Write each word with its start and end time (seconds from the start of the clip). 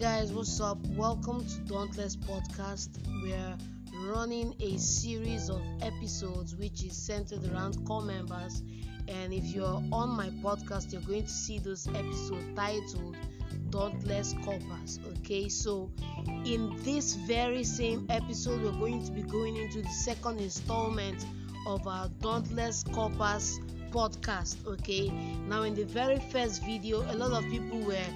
guys, 0.00 0.32
what's 0.32 0.58
up? 0.62 0.78
Welcome 0.96 1.44
to 1.44 1.60
Dauntless 1.70 2.16
Podcast. 2.16 2.88
We're 3.22 3.58
running 4.10 4.54
a 4.58 4.78
series 4.78 5.50
of 5.50 5.60
episodes 5.82 6.56
which 6.56 6.82
is 6.82 6.96
centered 6.96 7.44
around 7.52 7.84
corps 7.84 8.00
members. 8.00 8.62
And 9.08 9.30
if 9.34 9.44
you're 9.44 9.82
on 9.92 10.08
my 10.08 10.30
podcast, 10.42 10.90
you're 10.94 11.02
going 11.02 11.24
to 11.24 11.28
see 11.28 11.58
those 11.58 11.86
episodes 11.88 12.46
titled 12.56 13.14
Dauntless 13.68 14.34
Corpers. 14.42 15.00
Okay, 15.18 15.50
so 15.50 15.90
in 16.46 16.74
this 16.82 17.16
very 17.16 17.62
same 17.62 18.06
episode, 18.08 18.62
we're 18.62 18.80
going 18.80 19.04
to 19.04 19.12
be 19.12 19.20
going 19.20 19.58
into 19.58 19.82
the 19.82 19.88
second 19.90 20.40
installment 20.40 21.26
of 21.66 21.86
our 21.86 22.08
Dauntless 22.22 22.84
Corpers 22.84 23.60
podcast. 23.90 24.66
Okay, 24.66 25.10
now 25.46 25.64
in 25.64 25.74
the 25.74 25.84
very 25.84 26.20
first 26.32 26.64
video, 26.64 27.02
a 27.12 27.14
lot 27.14 27.32
of 27.32 27.50
people 27.50 27.80
were 27.80 28.06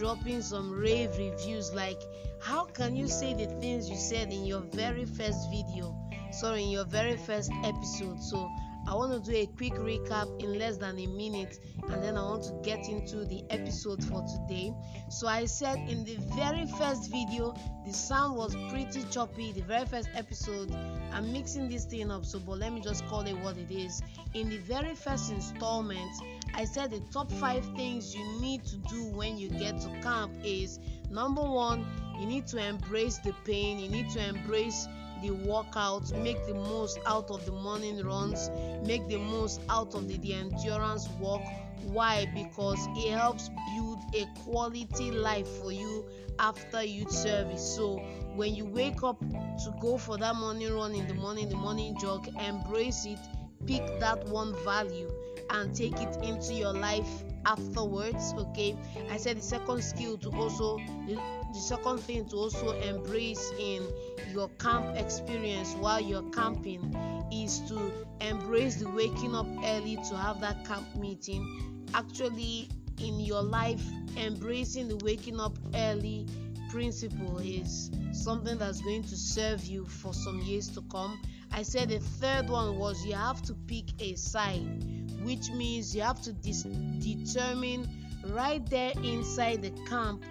dropping 0.00 0.40
some 0.40 0.70
rave 0.70 1.10
reviews 1.18 1.74
like 1.74 2.00
how 2.40 2.64
can 2.64 2.96
you 2.96 3.06
say 3.06 3.34
the 3.34 3.46
things 3.60 3.90
you 3.90 3.96
said 3.96 4.32
in 4.32 4.46
your 4.46 4.62
very 4.72 5.04
first 5.04 5.50
video 5.50 5.94
sorry 6.32 6.62
in 6.62 6.70
your 6.70 6.86
very 6.86 7.18
first 7.18 7.50
episode 7.64 8.18
so 8.18 8.50
I 8.88 8.94
want 8.94 9.12
to 9.12 9.30
do 9.30 9.36
a 9.36 9.46
quick 9.46 9.74
recap 9.74 10.42
in 10.42 10.58
less 10.58 10.78
than 10.78 10.98
a 10.98 11.06
minute 11.06 11.60
and 11.90 12.02
then 12.02 12.16
I 12.16 12.22
want 12.22 12.44
to 12.44 12.58
get 12.64 12.88
into 12.88 13.24
the 13.24 13.44
episode 13.50 14.02
for 14.02 14.24
today. 14.26 14.72
So, 15.10 15.28
I 15.28 15.44
said 15.44 15.78
in 15.88 16.02
the 16.02 16.16
very 16.34 16.66
first 16.66 17.10
video, 17.10 17.54
the 17.86 17.92
sound 17.92 18.36
was 18.36 18.56
pretty 18.70 19.04
choppy. 19.10 19.52
The 19.52 19.62
very 19.62 19.86
first 19.86 20.08
episode, 20.14 20.74
I'm 21.12 21.32
mixing 21.32 21.68
this 21.68 21.84
thing 21.84 22.10
up, 22.10 22.24
so 22.24 22.40
but 22.40 22.58
let 22.58 22.72
me 22.72 22.80
just 22.80 23.06
call 23.06 23.20
it 23.20 23.34
what 23.34 23.58
it 23.58 23.70
is. 23.70 24.02
In 24.34 24.48
the 24.48 24.58
very 24.58 24.94
first 24.94 25.30
installment, 25.30 26.10
I 26.54 26.64
said 26.64 26.90
the 26.90 27.00
top 27.12 27.30
five 27.32 27.64
things 27.76 28.14
you 28.14 28.24
need 28.40 28.64
to 28.66 28.76
do 28.76 29.04
when 29.06 29.38
you 29.38 29.48
get 29.48 29.80
to 29.80 29.88
camp 30.02 30.32
is 30.44 30.78
number 31.10 31.42
one, 31.42 31.86
you 32.18 32.26
need 32.26 32.46
to 32.48 32.58
embrace 32.58 33.18
the 33.18 33.32
pain, 33.44 33.78
you 33.78 33.88
need 33.88 34.10
to 34.10 34.28
embrace 34.28 34.86
the 35.22 35.30
workout, 35.30 36.10
make 36.18 36.44
the 36.46 36.54
most 36.54 36.98
out 37.06 37.30
of 37.30 37.44
the 37.46 37.52
morning 37.52 38.02
runs, 38.02 38.50
make 38.84 39.06
the 39.08 39.18
most 39.18 39.60
out 39.68 39.94
of 39.94 40.08
the, 40.08 40.16
the 40.18 40.34
endurance 40.34 41.08
walk. 41.18 41.42
Why? 41.84 42.30
Because 42.34 42.78
it 42.96 43.12
helps 43.12 43.50
build 43.74 43.98
a 44.14 44.26
quality 44.44 45.10
life 45.10 45.48
for 45.62 45.72
you 45.72 46.04
after 46.38 46.82
youth 46.82 47.10
service. 47.10 47.62
So 47.62 47.98
when 48.34 48.54
you 48.54 48.64
wake 48.64 49.02
up 49.02 49.20
to 49.20 49.74
go 49.80 49.98
for 49.98 50.16
that 50.18 50.36
morning 50.36 50.72
run 50.72 50.94
in 50.94 51.06
the 51.06 51.14
morning, 51.14 51.48
the 51.48 51.56
morning 51.56 51.96
jog, 51.98 52.28
embrace 52.38 53.04
it, 53.06 53.18
pick 53.66 53.82
that 54.00 54.26
one 54.26 54.54
value 54.64 55.10
and 55.50 55.74
take 55.74 56.00
it 56.00 56.16
into 56.22 56.54
your 56.54 56.72
life 56.72 57.24
afterwards 57.46 58.34
okay? 58.36 58.76
I 59.10 59.16
said 59.16 59.38
the 59.38 59.42
second 59.42 59.82
skill 59.82 60.18
to 60.18 60.30
also 60.30 60.78
the, 61.06 61.18
the 61.52 61.58
second 61.58 61.98
thing 61.98 62.26
to 62.26 62.36
also 62.36 62.78
embrace 62.80 63.52
in 63.58 63.86
your 64.32 64.48
camp 64.58 64.96
experience 64.96 65.74
while 65.74 66.00
you're 66.00 66.28
camping 66.30 66.94
is 67.32 67.60
to 67.68 67.92
embrace 68.20 68.76
the 68.76 68.88
waking 68.90 69.34
up 69.34 69.46
early 69.64 69.96
to 70.08 70.16
have 70.16 70.40
that 70.40 70.64
camp 70.66 70.94
meeting. 70.96 71.86
Actually 71.94 72.68
in 72.98 73.18
your 73.18 73.42
life 73.42 73.82
embracing 74.16 74.88
the 74.88 74.96
waking 75.04 75.40
up 75.40 75.56
early 75.74 76.26
principle 76.70 77.38
is 77.38 77.90
something 78.12 78.56
that's 78.58 78.80
going 78.80 79.02
to 79.02 79.16
serve 79.16 79.64
you 79.64 79.84
for 79.86 80.14
some 80.14 80.40
years 80.42 80.68
to 80.68 80.82
come. 80.82 81.20
I 81.50 81.62
said 81.62 81.88
the 81.88 81.98
third 81.98 82.48
one 82.48 82.78
was 82.78 83.04
you 83.04 83.14
have 83.14 83.42
to 83.42 83.54
pick 83.66 83.86
a 84.00 84.14
side 84.14 84.99
which 85.22 85.50
means 85.50 85.94
you 85.94 86.02
have 86.02 86.20
to 86.22 86.32
determine 86.32 87.88
right 88.26 88.64
there 88.68 88.92
inside 89.02 89.62
the 89.62 89.70
camp 89.88 90.22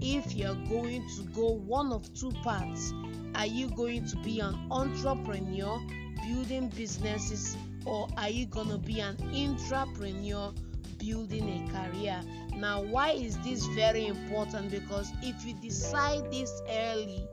if 0.00 0.34
you're 0.34 0.54
going 0.68 1.06
to 1.16 1.22
go 1.34 1.52
one 1.52 1.92
of 1.92 2.12
two 2.14 2.32
paths. 2.42 2.92
Are 3.34 3.46
you 3.46 3.68
going 3.70 4.06
to 4.06 4.16
be 4.18 4.40
an 4.40 4.54
entrepreneur 4.70 5.80
building 6.26 6.68
businesses, 6.68 7.56
or 7.84 8.08
are 8.16 8.28
you 8.28 8.46
going 8.46 8.68
to 8.68 8.78
be 8.78 9.00
an 9.00 9.16
intrapreneur 9.16 10.54
building 10.98 11.68
a 11.68 11.72
career? 11.72 12.20
Now, 12.56 12.82
why 12.82 13.10
is 13.10 13.36
this 13.38 13.66
very 13.66 14.06
important? 14.06 14.70
Because 14.70 15.12
if 15.22 15.44
you 15.44 15.54
decide 15.54 16.30
this 16.30 16.62
early, 16.68 17.26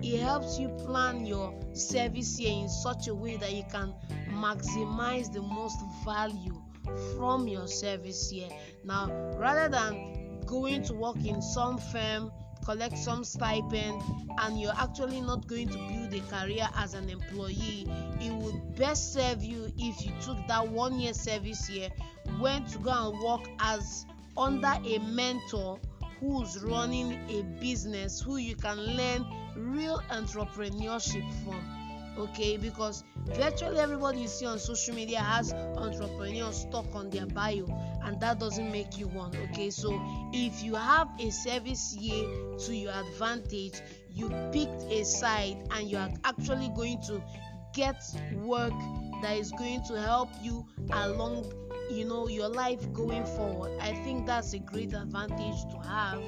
it 0.00 0.20
helps 0.20 0.58
you 0.58 0.68
plan 0.68 1.26
your 1.26 1.52
service 1.72 2.38
here 2.38 2.62
in 2.62 2.68
such 2.68 3.08
a 3.08 3.14
way 3.14 3.36
that 3.36 3.52
you 3.52 3.64
can 3.70 3.92
maximize 4.38 5.32
the 5.32 5.42
most 5.42 5.78
value 6.04 6.60
from 7.16 7.48
your 7.48 7.66
service 7.66 8.30
here. 8.30 8.48
Now, 8.84 9.10
rather 9.36 9.68
than 9.68 10.40
going 10.46 10.82
to 10.84 10.94
work 10.94 11.24
in 11.24 11.42
some 11.42 11.78
firm, 11.78 12.32
collect 12.64 12.98
some 12.98 13.24
stipend, 13.24 14.02
and 14.40 14.60
you're 14.60 14.76
actually 14.76 15.20
not 15.20 15.46
going 15.46 15.68
to 15.68 15.78
build 15.78 16.14
a 16.14 16.20
career 16.28 16.68
as 16.76 16.94
an 16.94 17.08
employee, 17.08 17.86
it 18.20 18.32
would 18.32 18.76
best 18.76 19.12
serve 19.12 19.42
you 19.42 19.72
if 19.78 20.04
you 20.04 20.12
took 20.22 20.38
that 20.48 20.66
one 20.68 20.98
year 20.98 21.14
service 21.14 21.66
here, 21.66 21.88
went 22.40 22.68
to 22.68 22.78
go 22.78 23.10
and 23.10 23.20
work 23.22 23.48
as 23.60 24.06
under 24.36 24.74
a 24.86 24.98
mentor 24.98 25.78
who's 26.20 26.62
running 26.62 27.12
a 27.30 27.42
business 27.60 28.20
who 28.20 28.36
you 28.36 28.56
can 28.56 28.76
learn 28.76 29.24
real 29.56 30.00
entrepreneurship 30.10 31.26
from 31.44 31.77
okay 32.18 32.56
because 32.56 33.04
virtually 33.26 33.78
everybody 33.78 34.20
you 34.20 34.28
see 34.28 34.46
on 34.46 34.58
social 34.58 34.94
media 34.94 35.18
has 35.18 35.52
entrepreneur 35.52 36.52
stuck 36.52 36.92
on 36.94 37.10
their 37.10 37.26
bio 37.26 37.66
and 38.04 38.20
that 38.20 38.38
doesn't 38.38 38.70
make 38.70 38.98
you 38.98 39.06
one 39.08 39.32
okay? 39.50 39.70
So 39.70 40.00
if 40.32 40.62
you 40.62 40.74
have 40.74 41.08
a 41.20 41.30
service 41.30 41.94
year 41.96 42.26
to 42.66 42.74
your 42.74 42.92
advantage 42.92 43.80
you 44.12 44.28
picked 44.52 44.82
a 44.90 45.04
side 45.04 45.56
and 45.70 45.88
you 45.90 45.98
are 45.98 46.10
actually 46.24 46.70
going 46.74 47.00
to 47.02 47.22
get 47.74 48.02
work 48.34 48.72
that 49.22 49.36
is 49.36 49.52
going 49.52 49.82
to 49.88 50.00
help 50.00 50.30
you 50.42 50.66
along 50.92 51.52
you 51.90 52.04
know 52.04 52.28
your 52.28 52.48
life 52.48 52.92
going 52.92 53.24
forward 53.24 53.72
i 53.80 53.92
think 54.04 54.26
that's 54.26 54.52
a 54.52 54.58
great 54.58 54.92
advantage 54.92 55.62
to 55.70 55.78
have. 55.88 56.22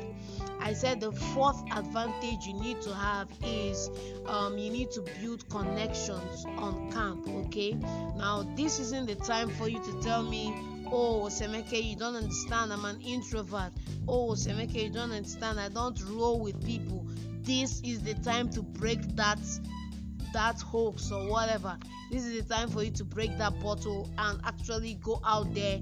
I 0.60 0.74
said 0.74 1.00
the 1.00 1.12
fourth 1.12 1.62
advantage 1.72 2.46
you 2.46 2.54
need 2.54 2.80
to 2.82 2.94
have 2.94 3.28
is 3.44 3.90
um, 4.26 4.58
you 4.58 4.70
need 4.70 4.90
to 4.92 5.02
build 5.20 5.48
connections 5.48 6.44
on 6.56 6.90
camp 6.92 7.26
okay? 7.46 7.72
Now 8.16 8.46
this 8.56 8.78
isn't 8.78 9.06
the 9.06 9.14
time 9.14 9.48
for 9.48 9.68
you 9.68 9.82
to 9.82 10.02
tell 10.02 10.22
me 10.22 10.54
oh 10.86 11.28
semeke 11.30 11.82
you 11.82 11.96
don't 11.96 12.16
understand. 12.16 12.72
I'm 12.72 12.84
an 12.84 13.00
introvert. 13.00 13.72
Oh 14.06 14.30
semeke 14.32 14.84
you 14.84 14.90
don't 14.90 15.12
understand. 15.12 15.58
I 15.58 15.68
don't 15.68 16.00
roll 16.10 16.40
with 16.40 16.64
people. 16.64 17.06
This 17.42 17.80
is 17.82 18.00
the 18.02 18.14
time 18.14 18.50
to 18.50 18.62
break 18.62 19.00
that 19.16 19.40
that 20.32 20.60
hoax 20.60 21.10
or 21.10 21.28
whatever 21.28 21.78
this 22.10 22.24
is 22.24 22.42
the 22.42 22.54
time 22.54 22.68
for 22.68 22.82
you 22.82 22.90
to 22.90 23.04
break 23.04 23.36
that 23.38 23.58
bottle 23.60 24.10
and 24.18 24.40
actually 24.44 24.94
go 25.02 25.20
out 25.24 25.52
there 25.54 25.80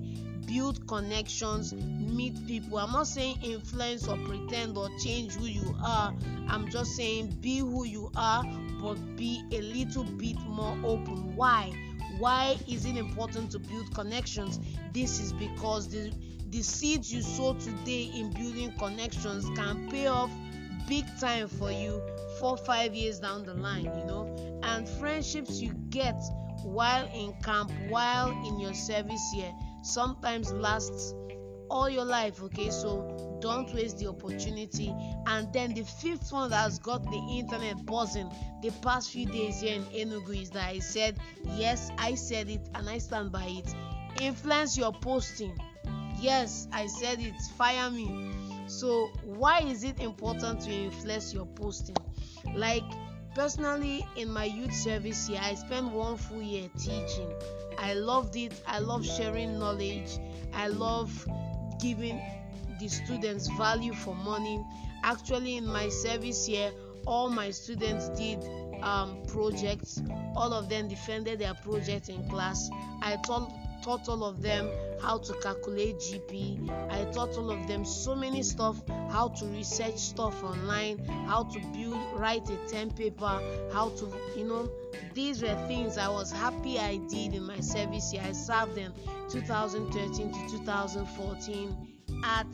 build 0.48 0.86
connections 0.88 1.74
meet 1.74 2.34
people. 2.46 2.78
I'm 2.78 2.92
not 2.92 3.06
saying 3.06 3.38
influence 3.42 4.08
or 4.08 4.16
pretend 4.16 4.76
or 4.76 4.88
change 4.98 5.34
who 5.34 5.44
you 5.44 5.76
are. 5.84 6.14
I'm 6.48 6.68
just 6.70 6.96
saying 6.96 7.38
be 7.40 7.58
who 7.58 7.84
you 7.84 8.10
are 8.16 8.42
but 8.80 8.94
be 9.16 9.44
a 9.52 9.60
little 9.60 10.04
bit 10.04 10.38
more 10.46 10.76
open. 10.84 11.36
Why? 11.36 11.72
Why 12.18 12.56
is 12.66 12.86
it 12.86 12.96
important 12.96 13.52
to 13.52 13.58
build 13.58 13.94
connections? 13.94 14.58
This 14.92 15.20
is 15.20 15.32
because 15.32 15.88
the 15.88 16.12
the 16.50 16.62
seeds 16.62 17.12
you 17.12 17.20
sow 17.20 17.52
today 17.54 18.10
in 18.14 18.30
building 18.30 18.72
connections 18.78 19.44
can 19.54 19.90
pay 19.90 20.06
off 20.06 20.30
big 20.88 21.04
time 21.20 21.46
for 21.48 21.70
you 21.70 22.02
four 22.40 22.56
five 22.56 22.94
years 22.94 23.20
down 23.20 23.44
the 23.44 23.54
line 23.54 23.84
you 23.84 24.04
know? 24.06 24.60
And 24.62 24.88
friendships 24.88 25.60
you 25.60 25.72
get 25.90 26.20
while 26.62 27.08
in 27.14 27.34
camp 27.42 27.70
while 27.88 28.30
in 28.46 28.58
your 28.58 28.74
service 28.74 29.30
here 29.34 29.52
sometimes 29.82 30.52
lasts 30.52 31.14
all 31.70 31.88
your 31.90 32.04
life 32.04 32.42
okay? 32.42 32.70
So 32.70 33.38
don't 33.40 33.72
waste 33.74 33.98
the 33.98 34.08
opportunity. 34.08 34.94
And 35.26 35.52
then 35.52 35.74
the 35.74 35.84
fifth 35.84 36.32
one 36.32 36.50
that 36.50 36.62
has 36.62 36.78
got 36.78 37.04
the 37.04 37.26
internet 37.30 37.84
buzzing 37.84 38.30
the 38.62 38.70
past 38.82 39.10
few 39.10 39.26
days 39.26 39.60
here 39.60 39.74
in 39.76 39.84
enugu 39.84 40.42
is 40.42 40.50
that 40.50 40.64
i 40.68 40.78
said 40.78 41.18
yes 41.56 41.90
i 41.98 42.14
said 42.14 42.48
it 42.48 42.68
and 42.74 42.88
i 42.88 42.98
stand 42.98 43.30
by 43.30 43.44
it. 43.44 43.74
Influence 44.22 44.76
your 44.78 44.92
posting. 44.92 45.56
Yes 46.18 46.66
i 46.72 46.86
said 46.86 47.20
it. 47.20 47.34
Fire 47.56 47.90
me 47.90 48.37
so 48.68 49.10
why 49.24 49.60
is 49.60 49.84
it 49.84 50.00
important 50.00 50.60
to 50.62 50.70
influence 50.70 51.32
your 51.32 51.46
posting? 51.46 51.96
Like 52.54 52.84
personally 53.34 54.06
in 54.16 54.30
my 54.30 54.44
youth 54.44 54.74
service 54.74 55.28
here 55.28 55.38
i 55.40 55.54
spent 55.54 55.90
one 55.92 56.16
full 56.16 56.42
year 56.42 56.68
teaching. 56.78 57.30
I 57.78 57.94
loved 57.94 58.34
it. 58.36 58.52
I 58.66 58.80
love 58.80 59.06
sharing 59.06 59.58
knowledge. 59.58 60.18
I 60.52 60.66
love 60.66 61.28
giving 61.80 62.20
the 62.80 62.88
students 62.88 63.48
value 63.56 63.94
for 63.94 64.14
money. 64.14 64.64
Actually 65.04 65.56
in 65.56 65.66
my 65.66 65.88
service 65.88 66.46
here 66.46 66.72
all 67.06 67.30
my 67.30 67.50
students 67.50 68.08
did 68.10 68.38
um, 68.82 69.22
projects. 69.26 70.02
All 70.36 70.52
of 70.52 70.68
them 70.68 70.88
defended 70.88 71.38
their 71.38 71.54
projects 71.54 72.08
in 72.08 72.28
class. 72.28 72.68
I 73.02 73.16
taught 73.24 73.50
taught 73.82 74.08
all 74.08 74.24
of 74.24 74.42
them 74.42 74.68
how 75.00 75.18
to 75.18 75.32
calculate 75.34 75.96
GP. 75.96 76.68
I 76.90 77.04
taught 77.12 77.36
all 77.36 77.50
of 77.50 77.66
them 77.66 77.84
so 77.84 78.14
many 78.14 78.42
stuff, 78.42 78.76
how 79.10 79.28
to 79.28 79.46
research 79.46 79.96
stuff 79.98 80.42
online, 80.42 80.98
how 81.26 81.44
to 81.44 81.60
build, 81.72 81.98
write 82.14 82.48
a 82.50 82.56
10 82.68 82.90
paper, 82.92 83.40
how 83.72 83.90
to, 83.90 84.12
you 84.36 84.44
know, 84.44 84.70
these 85.14 85.42
were 85.42 85.54
things 85.66 85.98
I 85.98 86.08
was 86.08 86.30
happy 86.32 86.78
I 86.78 86.96
did 87.08 87.34
in 87.34 87.44
my 87.44 87.60
service 87.60 88.12
year. 88.12 88.22
I 88.24 88.32
served 88.32 88.78
in 88.78 88.92
2013 89.30 90.32
to 90.32 90.50
2014 90.50 91.76
at 92.24 92.46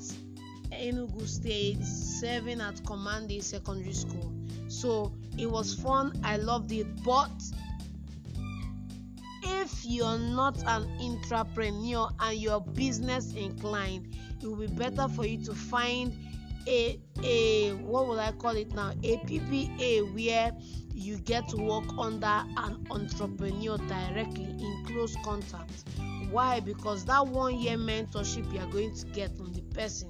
Enugu 0.73 1.27
State, 1.27 1.83
serving 1.85 2.61
at 2.61 2.85
Command 2.85 3.33
Secondary 3.43 3.93
School. 3.93 4.33
So 4.69 5.13
it 5.39 5.51
was 5.51 5.75
fun. 5.75 6.19
I 6.25 6.37
loved 6.37 6.73
it, 6.73 6.87
but 7.05 7.31
you're 9.85 10.19
not 10.19 10.63
an 10.67 10.89
entrepreneur 11.01 12.09
and 12.21 12.39
you're 12.39 12.61
business 12.61 13.33
inclined, 13.35 14.17
it 14.41 14.47
will 14.47 14.57
be 14.57 14.67
better 14.67 15.09
for 15.09 15.27
you 15.27 15.43
to 15.45 15.55
find 15.55 16.15
a 16.67 16.99
a 17.23 17.73
what 17.75 18.09
would 18.09 18.19
I 18.19 18.33
call 18.33 18.57
it 18.57 18.75
now? 18.75 18.91
A 19.03 19.17
PPA 19.19 20.15
where 20.15 20.53
you 20.95 21.19
get 21.19 21.49
to 21.49 21.57
work 21.57 21.85
under 21.99 22.27
an 22.27 22.87
entrepreneur 22.91 23.77
directly 23.79 24.45
in 24.45 24.85
close 24.87 25.17
contact. 25.25 25.85
Why? 26.31 26.61
Because 26.61 27.05
that 27.05 27.27
one 27.27 27.59
year 27.59 27.77
mentorship 27.77 28.53
you 28.53 28.61
are 28.61 28.71
going 28.71 28.95
to 28.95 29.07
get 29.09 29.37
from 29.37 29.53
the 29.53 29.63
person 29.75 30.09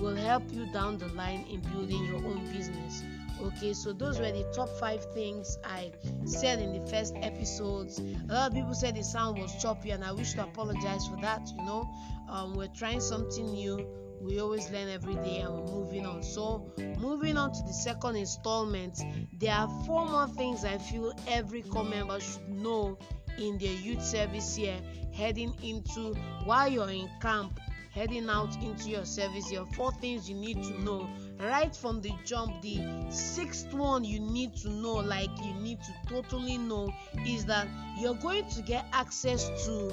will 0.00 0.16
help 0.16 0.52
you 0.52 0.66
down 0.72 0.98
the 0.98 1.08
line 1.08 1.44
in 1.50 1.60
building 1.72 2.04
your 2.04 2.16
own 2.16 2.46
business 2.52 3.02
okay 3.42 3.72
so 3.72 3.92
those 3.92 4.18
were 4.18 4.30
the 4.32 4.44
top 4.54 4.68
five 4.80 5.04
things 5.14 5.58
i 5.64 5.90
said 6.24 6.60
in 6.60 6.72
the 6.72 6.86
first 6.88 7.14
episodes. 7.22 7.98
A 7.98 8.32
lot 8.32 8.48
of 8.48 8.54
people 8.54 8.74
said 8.74 8.94
the 8.94 9.02
sound 9.02 9.38
was 9.38 9.54
choppy 9.60 9.90
and 9.90 10.04
i 10.04 10.12
wish 10.12 10.32
to 10.34 10.42
apologize 10.42 11.06
for 11.06 11.16
that 11.20 11.48
you 11.56 11.64
know. 11.64 11.88
Um, 12.28 12.54
we're 12.54 12.68
trying 12.68 13.00
something 13.00 13.46
new. 13.52 13.86
We 14.20 14.40
always 14.40 14.70
learn 14.70 14.88
every 14.88 15.14
day 15.14 15.38
and 15.38 15.54
we're 15.54 15.72
moving 15.72 16.04
on. 16.04 16.22
So 16.22 16.70
moving 16.98 17.38
on 17.38 17.52
to 17.52 17.62
the 17.66 17.72
second 17.72 18.16
installment 18.16 19.00
there 19.32 19.54
are 19.54 19.68
four 19.86 20.06
more 20.06 20.28
things 20.28 20.64
i 20.64 20.76
feel 20.76 21.12
every 21.28 21.62
corps 21.62 21.84
member 21.84 22.18
should 22.20 22.48
know 22.48 22.98
in 23.38 23.56
their 23.58 23.72
youth 23.72 24.02
service 24.02 24.58
year 24.58 24.76
heading 25.14 25.54
into 25.62 26.14
while 26.44 26.68
you're 26.68 26.90
in 26.90 27.08
camp 27.20 27.58
heading 27.90 28.28
out 28.28 28.54
into 28.62 28.88
your 28.90 29.04
service 29.04 29.50
year. 29.50 29.64
Four 29.74 29.92
things 29.92 30.28
you 30.28 30.36
need 30.36 30.62
to 30.62 30.82
know 30.82 31.08
right 31.40 31.74
from 31.74 32.00
the 32.00 32.12
jump 32.24 32.60
the 32.62 32.80
sixth 33.10 33.72
one 33.72 34.04
you 34.04 34.18
need 34.18 34.54
to 34.56 34.68
know 34.68 34.94
like 34.94 35.30
you 35.44 35.54
need 35.54 35.78
to 35.82 35.92
totally 36.08 36.58
know 36.58 36.92
is 37.26 37.44
that 37.44 37.68
you're 37.98 38.14
going 38.14 38.48
to 38.48 38.62
get 38.62 38.86
access 38.92 39.48
to 39.64 39.92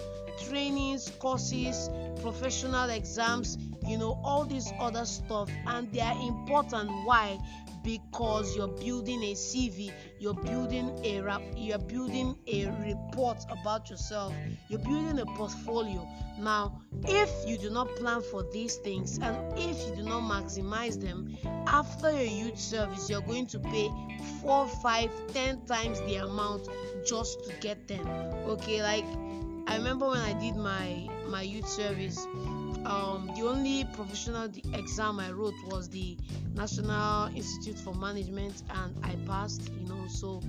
trainings 0.50 1.12
courses 1.20 1.90
professional 2.22 2.90
exams 2.90 3.58
you 3.88 3.98
know 3.98 4.20
all 4.24 4.46
this 4.46 4.72
other 4.80 5.06
stuff 5.06 5.50
and 5.68 5.92
they 5.92 6.02
are 6.02 6.18
important 6.28 6.90
why 7.06 7.38
because 7.86 8.56
you're 8.56 8.68
building 8.68 9.22
a 9.22 9.34
CV, 9.34 9.94
you're 10.20 10.34
building 10.34 11.00
a 11.04 11.22
rap, 11.22 11.42
you're 11.56 11.78
building 11.78 12.36
a 12.48 12.66
report 12.84 13.38
about 13.50 13.92
yourself, 13.92 14.34
you're 14.68 14.80
building 14.80 15.20
a 15.20 15.26
portfolio. 15.38 16.06
Now, 16.40 16.82
if 17.08 17.30
you 17.48 17.58
do 17.60 17.70
not 17.70 17.96
plan 17.96 18.22
for 18.24 18.44
these 18.52 18.78
things 18.78 19.20
and 19.20 19.38
if 19.58 19.88
you 19.88 19.96
do 19.98 20.04
not 20.04 20.24
maximize 20.24 21.00
them, 21.00 21.38
after 21.68 22.12
your 22.12 22.24
youth 22.24 22.60
service, 22.60 23.08
you're 23.08 23.22
going 23.22 23.46
to 23.48 23.60
pay 23.60 23.90
four, 24.42 24.68
five, 24.68 25.12
ten 25.32 25.64
times 25.66 26.02
the 26.02 26.16
amount 26.16 26.68
just 27.06 27.46
to 27.46 27.54
get 27.62 27.88
them. 27.88 28.08
Okay, 28.48 28.82
like 28.82 29.06
I 29.68 29.78
remember 29.78 30.10
when 30.10 30.22
I 30.22 30.34
did 30.34 30.56
my 30.56 31.08
my 31.28 31.44
youth 31.44 31.68
service 31.68 32.26
um, 32.86 33.32
the 33.36 33.42
only 33.48 33.84
professional 33.94 34.50
exam 34.74 35.20
I 35.20 35.32
wrote 35.32 35.56
was 35.68 35.90
the 35.90 36.18
National 36.54 37.28
Institute 37.36 37.78
for 37.80 37.94
Management, 37.96 38.64
and 38.70 38.96
I 39.04 39.16
passed. 39.28 39.72
You 39.80 39.88
know, 39.88 40.08
so 40.08 40.42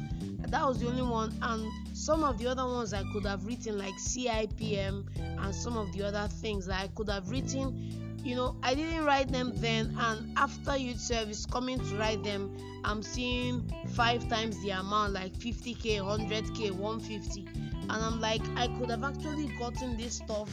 that 0.49 0.67
was 0.67 0.79
the 0.79 0.89
only 0.89 1.03
one. 1.03 1.35
And 1.43 1.71
some 1.97 2.23
of 2.23 2.39
the 2.39 2.47
other 2.47 2.65
ones 2.65 2.93
I 2.93 3.05
could 3.13 3.25
have 3.25 3.47
written, 3.47 3.79
like 3.79 3.95
CIPM, 3.95 5.05
and 5.19 5.55
some 5.55 5.77
of 5.77 5.93
the 5.93 6.03
other 6.03 6.29
things 6.29 6.67
that 6.67 6.81
I 6.81 6.89
could 6.89 7.09
have 7.09 7.31
written. 7.31 8.03
You 8.23 8.35
know, 8.35 8.57
I 8.63 8.75
didn't 8.75 9.05
write 9.05 9.29
them 9.29 9.53
then, 9.55 9.97
and 9.99 10.37
after 10.37 10.77
youth 10.77 10.99
service, 10.99 11.47
coming 11.47 11.79
to 11.79 11.97
write 11.97 12.25
them, 12.25 12.57
I'm 12.85 13.01
seeing 13.01 13.73
five 13.95 14.29
times 14.29 14.61
the 14.63 14.71
amount, 14.71 15.13
like 15.13 15.33
50k, 15.35 15.99
100k, 15.99 16.73
150, 16.73 17.47
and 17.83 17.93
I'm 17.93 18.21
like, 18.21 18.43
I 18.57 18.67
could 18.79 18.91
have 18.91 19.05
actually 19.05 19.47
gotten 19.59 19.97
this 19.97 20.17
stuff 20.17 20.51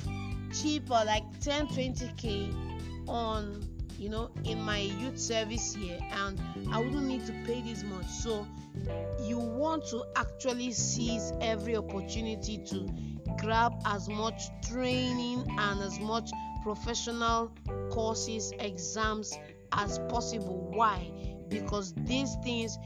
cheaper 0.54 1.02
like 1.06 1.24
10 1.42 1.68
20k 1.68 3.08
on 3.08 3.62
you 3.98 4.10
know 4.10 4.30
in 4.44 4.60
my 4.62 4.80
youth 4.80 5.18
service 5.20 5.76
year 5.78 6.00
and 6.12 6.42
i 6.72 6.78
wouldn't 6.80 7.06
need 7.06 7.26
to 7.26 7.34
pay 7.46 7.62
this 7.62 7.84
much. 7.84 8.08
So 8.08 8.48
you 9.22 9.38
want 9.38 9.86
to 9.88 10.04
actually 10.16 10.72
seize 10.72 11.32
every 11.42 11.76
opportunity 11.76 12.58
to 12.66 12.90
grab 13.40 13.74
as 13.86 14.10
much 14.10 14.42
training 14.70 15.46
and 15.58 15.82
as 15.82 16.00
much 16.00 16.32
professional 16.64 17.52
courses 17.92 18.52
exams 18.60 19.34
as 19.74 20.00
possible. 20.10 20.70
Why? 20.74 21.12
Because 21.50 21.94
these 22.06 22.36
things 22.44 22.78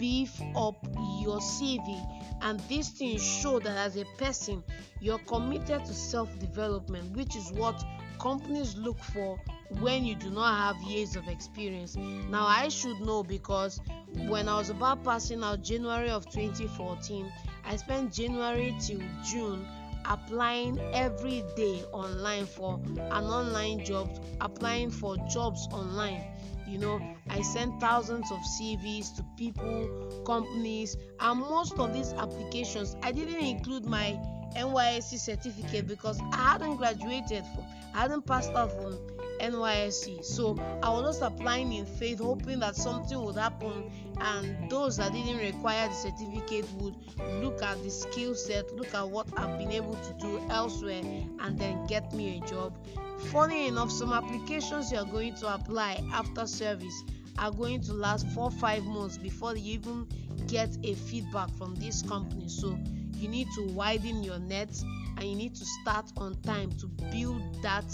beef 0.00 0.40
up 0.56 0.82
your 1.20 1.38
CV 1.40 2.04
and 2.40 2.58
these 2.68 2.88
things 2.88 3.22
show 3.22 3.60
that 3.60 3.76
as 3.76 3.96
a 3.96 4.04
person 4.16 4.64
you're 4.98 5.18
committed 5.18 5.84
to 5.84 5.92
self 5.92 6.36
development, 6.38 7.14
which 7.14 7.36
is 7.36 7.52
what 7.52 7.84
companies 8.18 8.76
look 8.76 8.98
for 8.98 9.38
when 9.80 10.04
you 10.04 10.14
do 10.14 10.30
not 10.30 10.56
have 10.56 10.82
years 10.90 11.16
of 11.16 11.28
experience. 11.28 11.96
Now, 11.96 12.46
I 12.46 12.68
should 12.68 13.00
know 13.00 13.22
because 13.22 13.78
when 14.26 14.48
I 14.48 14.56
was 14.56 14.70
about 14.70 15.04
passing 15.04 15.44
out 15.44 15.62
January 15.62 16.10
of 16.10 16.24
2014, 16.30 17.30
I 17.66 17.76
spent 17.76 18.12
January 18.12 18.74
till 18.80 19.00
June 19.22 19.66
applying 20.06 20.80
every 20.94 21.44
day 21.56 21.84
online 21.92 22.46
for 22.46 22.80
an 22.96 23.24
online 23.24 23.84
job, 23.84 24.10
applying 24.40 24.90
for 24.90 25.16
jobs 25.28 25.68
online 25.72 26.24
you 26.70 26.78
know 26.78 27.00
i 27.28 27.42
sent 27.42 27.80
thousands 27.80 28.30
of 28.30 28.38
cvs 28.38 29.16
to 29.16 29.24
people 29.36 30.22
companies 30.24 30.96
and 31.18 31.40
most 31.40 31.76
of 31.78 31.92
these 31.92 32.12
applications. 32.12 32.96
I 33.02 33.10
didn't 33.10 33.44
include 33.44 33.84
my 33.84 34.18
nysc 34.56 35.18
certificate 35.18 35.86
because 35.88 36.20
i 36.32 36.52
hadn't 36.52 36.76
graduated 36.76 37.44
from 37.54 37.64
i 37.94 38.02
hadn't 38.02 38.26
passed 38.26 38.52
out 38.52 38.70
from 38.72 38.98
nysc 39.40 40.24
so 40.24 40.56
i 40.82 40.90
was 40.90 41.18
just 41.18 41.22
applying 41.22 41.72
in 41.72 41.86
faith 41.86 42.18
hoping 42.18 42.60
that 42.60 42.76
something 42.76 43.20
would 43.20 43.36
happen 43.36 43.90
and 44.20 44.70
those 44.70 44.96
that 44.96 45.12
didn't 45.12 45.38
require 45.38 45.88
the 45.88 45.94
certificate 45.94 46.66
would 46.74 46.94
look 47.42 47.62
at 47.62 47.82
the 47.82 47.90
skill 47.90 48.34
set 48.34 48.72
look 48.76 48.92
at 48.94 49.08
what 49.08 49.26
i've 49.36 49.58
been 49.58 49.72
able 49.72 49.94
to 49.94 50.12
do 50.20 50.40
elsewhere 50.50 51.02
and 51.40 51.58
then 51.58 51.86
get 51.86 52.12
me 52.12 52.38
a 52.38 52.46
job 52.48 52.76
Funny 53.28 53.68
enough, 53.68 53.92
some 53.92 54.12
applications 54.12 54.90
you 54.90 54.98
are 54.98 55.04
going 55.04 55.34
to 55.36 55.54
apply 55.54 56.02
after 56.12 56.46
service 56.46 57.04
are 57.38 57.50
going 57.50 57.80
to 57.82 57.92
last 57.92 58.26
four 58.28 58.50
five 58.50 58.84
months 58.84 59.16
before 59.18 59.56
you 59.56 59.74
even 59.74 60.06
get 60.46 60.76
a 60.82 60.94
feedback 60.94 61.48
from 61.56 61.74
this 61.76 62.02
company. 62.02 62.48
So 62.48 62.78
you 63.14 63.28
need 63.28 63.48
to 63.54 63.62
widen 63.68 64.24
your 64.24 64.38
net 64.38 64.70
and 65.16 65.24
you 65.24 65.36
need 65.36 65.54
to 65.54 65.64
start 65.64 66.06
on 66.16 66.40
time 66.42 66.72
to 66.72 66.86
build 67.12 67.62
that 67.62 67.84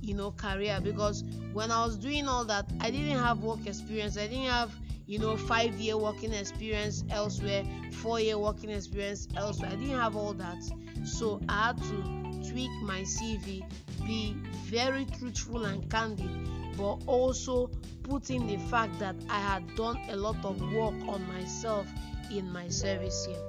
you 0.00 0.14
know 0.14 0.30
career 0.30 0.80
because 0.82 1.24
when 1.52 1.70
I 1.70 1.84
was 1.84 1.96
doing 1.96 2.28
all 2.28 2.44
that, 2.46 2.70
I 2.80 2.90
didn't 2.90 3.18
have 3.18 3.42
work 3.42 3.66
experience. 3.66 4.16
I 4.16 4.26
didn't 4.26 4.46
have 4.46 4.72
you 5.06 5.18
know 5.18 5.36
five 5.36 5.74
year 5.74 5.98
working 5.98 6.32
experience 6.32 7.04
elsewhere, 7.10 7.64
four 7.92 8.20
year 8.20 8.38
working 8.38 8.70
experience 8.70 9.28
elsewhere. 9.36 9.70
I 9.72 9.76
didn't 9.76 9.98
have 9.98 10.16
all 10.16 10.32
that, 10.34 10.62
so 11.04 11.40
I 11.48 11.66
had 11.68 11.78
to 11.78 12.17
tweak 12.48 12.70
my 12.82 13.02
CV, 13.02 13.62
be 14.06 14.34
very 14.64 15.04
truthful 15.18 15.64
and 15.64 15.90
candid, 15.90 16.48
but 16.76 16.98
also 17.06 17.70
put 18.02 18.30
in 18.30 18.46
the 18.46 18.56
fact 18.68 18.98
that 18.98 19.16
I 19.28 19.38
had 19.38 19.74
done 19.76 19.98
a 20.08 20.16
lot 20.16 20.42
of 20.44 20.60
work 20.72 20.94
on 21.06 21.26
myself 21.28 21.86
in 22.30 22.50
my 22.50 22.68
service 22.68 23.26
here. 23.26 23.42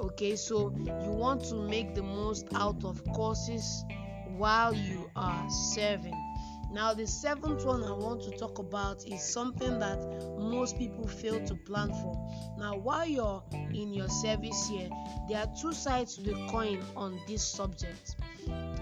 Okay, 0.00 0.36
so 0.36 0.74
you 0.76 1.10
want 1.10 1.44
to 1.44 1.54
make 1.54 1.94
the 1.94 2.02
most 2.02 2.46
out 2.54 2.84
of 2.84 3.02
courses 3.14 3.84
while 4.36 4.74
you 4.74 5.08
are 5.14 5.48
serving. 5.48 6.33
Now, 6.74 6.92
the 6.92 7.06
seventh 7.06 7.64
one 7.64 7.84
I 7.84 7.92
want 7.92 8.24
to 8.24 8.32
talk 8.32 8.58
about 8.58 9.06
is 9.06 9.22
something 9.22 9.78
that 9.78 10.00
most 10.36 10.76
people 10.76 11.06
fail 11.06 11.38
to 11.46 11.54
plan 11.54 11.90
for. 11.90 12.28
Now, 12.58 12.76
while 12.76 13.06
you're 13.06 13.44
in 13.72 13.94
your 13.94 14.08
service 14.08 14.68
here, 14.68 14.90
there 15.28 15.38
are 15.38 15.48
two 15.62 15.72
sides 15.72 16.16
to 16.16 16.22
the 16.22 16.34
coin 16.50 16.82
on 16.96 17.20
this 17.28 17.46
subject. 17.46 18.16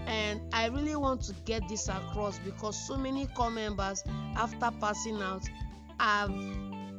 And 0.07 0.41
I 0.51 0.69
really 0.69 0.95
want 0.95 1.21
to 1.25 1.33
get 1.45 1.69
this 1.69 1.87
across 1.87 2.39
because 2.39 2.75
so 2.87 2.97
many 2.97 3.27
corps 3.27 3.51
members, 3.51 4.03
after 4.37 4.71
passing 4.81 5.21
out, 5.21 5.43
have, 5.99 6.33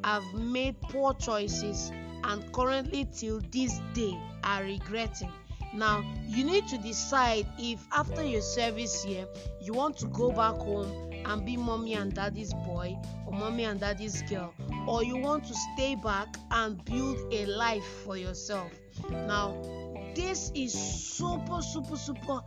have 0.04 0.32
made 0.32 0.80
poor 0.80 1.12
choices 1.14 1.90
and 2.22 2.52
currently 2.52 3.08
till 3.12 3.40
this 3.50 3.80
day 3.94 4.16
are 4.44 4.62
regretting 4.62 5.32
Now, 5.74 6.04
you 6.26 6.44
need 6.44 6.68
to 6.68 6.78
decide 6.78 7.46
if 7.58 7.84
after 7.92 8.22
your 8.22 8.42
service 8.42 9.02
here 9.02 9.26
you 9.60 9.72
want 9.72 9.96
to 9.98 10.06
go 10.06 10.30
back 10.30 10.54
home 10.54 11.12
and 11.24 11.44
be 11.44 11.56
mommy 11.56 11.94
and 11.94 12.14
daddy's 12.14 12.54
boy 12.54 12.96
or 13.26 13.32
mommy 13.32 13.64
and 13.64 13.80
daddy's 13.80 14.22
girl, 14.22 14.54
or 14.86 15.02
you 15.02 15.16
want 15.16 15.44
to 15.46 15.54
stay 15.74 15.96
back 15.96 16.36
and 16.50 16.84
build 16.84 17.32
a 17.32 17.46
life 17.46 17.84
for 18.04 18.16
yourself. 18.16 18.70
Now, 19.10 19.56
this 20.14 20.52
is 20.54 20.72
super, 20.72 21.60
super, 21.60 21.96
super 21.96 22.40